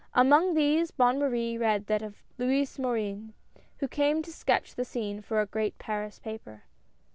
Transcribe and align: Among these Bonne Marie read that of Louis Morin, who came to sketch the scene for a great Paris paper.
Among 0.15 0.55
these 0.55 0.89
Bonne 0.89 1.19
Marie 1.19 1.59
read 1.59 1.85
that 1.85 2.01
of 2.01 2.23
Louis 2.39 2.79
Morin, 2.79 3.35
who 3.77 3.87
came 3.87 4.23
to 4.23 4.31
sketch 4.33 4.73
the 4.73 4.83
scene 4.83 5.21
for 5.21 5.39
a 5.39 5.45
great 5.45 5.77
Paris 5.77 6.17
paper. 6.17 6.63